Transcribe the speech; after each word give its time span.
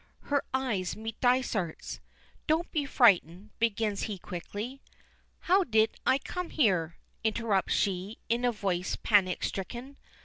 Her 0.33 0.43
eyes 0.51 0.95
meet 0.95 1.21
Dysart's. 1.21 1.99
"Don't 2.47 2.71
be 2.71 2.85
frightened," 2.85 3.51
begins 3.59 4.01
he 4.09 4.17
quickly. 4.17 4.81
"How 5.41 5.63
did 5.63 5.91
I 6.07 6.17
come 6.17 6.49
here?" 6.49 6.97
interrupts 7.23 7.75
she, 7.75 8.17
in 8.27 8.43
a 8.43 8.51
voice 8.51 8.97
panic 9.03 9.43
stricken. 9.43 9.97